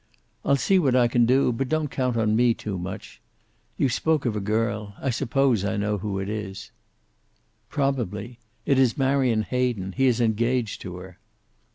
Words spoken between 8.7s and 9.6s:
is Marion